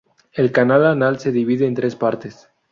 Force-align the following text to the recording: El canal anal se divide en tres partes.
El 0.33 0.51
canal 0.51 0.87
anal 0.87 1.19
se 1.19 1.31
divide 1.31 1.67
en 1.67 1.75
tres 1.75 1.95
partes. 1.95 2.49